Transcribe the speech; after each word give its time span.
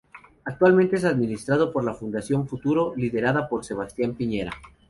Actualmente 0.45 0.95
es 0.95 1.03
administrado 1.05 1.71
por 1.71 1.83
la 1.83 1.93
Fundación 1.93 2.47
Futuro, 2.47 2.95
liderada 2.95 3.47
por 3.47 3.63
Sebastián 3.63 4.15
Piñera. 4.15 4.51